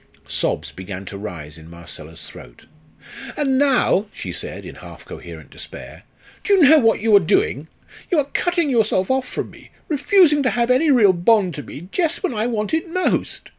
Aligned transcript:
Sobs 0.27 0.71
began 0.71 1.05
to 1.05 1.15
rise 1.19 1.59
in 1.59 1.69
Marcella's 1.69 2.27
throat. 2.27 2.65
"And 3.37 3.59
now," 3.59 4.07
she 4.11 4.33
said, 4.33 4.65
in 4.65 4.73
half 4.77 5.05
coherent 5.05 5.51
despair, 5.51 6.05
"do 6.43 6.55
you 6.55 6.63
know 6.63 6.79
what 6.79 7.01
you 7.01 7.15
are 7.15 7.19
doing? 7.19 7.67
You 8.09 8.17
are 8.17 8.25
cutting 8.33 8.71
yourself 8.71 9.11
off 9.11 9.27
from 9.27 9.51
me 9.51 9.69
refusing 9.89 10.41
to 10.41 10.49
have 10.49 10.71
any 10.71 10.89
real 10.89 11.13
bond 11.13 11.53
to 11.53 11.61
me 11.61 11.87
just 11.91 12.23
when 12.23 12.33
I 12.33 12.47
want 12.47 12.73
it 12.73 12.89
most. 12.89 13.49